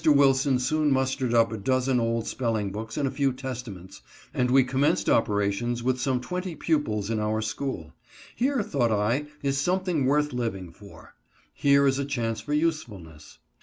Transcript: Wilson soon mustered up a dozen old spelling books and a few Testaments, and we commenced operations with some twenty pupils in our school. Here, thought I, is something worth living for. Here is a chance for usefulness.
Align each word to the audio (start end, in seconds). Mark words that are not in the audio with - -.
Wilson 0.03 0.57
soon 0.57 0.91
mustered 0.91 1.31
up 1.31 1.51
a 1.51 1.57
dozen 1.59 1.99
old 1.99 2.25
spelling 2.25 2.71
books 2.71 2.97
and 2.97 3.07
a 3.07 3.11
few 3.11 3.31
Testaments, 3.31 4.01
and 4.33 4.49
we 4.49 4.63
commenced 4.63 5.07
operations 5.07 5.83
with 5.83 6.01
some 6.01 6.19
twenty 6.19 6.55
pupils 6.55 7.11
in 7.11 7.19
our 7.19 7.39
school. 7.39 7.93
Here, 8.35 8.63
thought 8.63 8.91
I, 8.91 9.27
is 9.43 9.59
something 9.59 10.07
worth 10.07 10.33
living 10.33 10.71
for. 10.71 11.13
Here 11.53 11.85
is 11.85 11.99
a 11.99 12.05
chance 12.05 12.41
for 12.41 12.51
usefulness. 12.55 13.37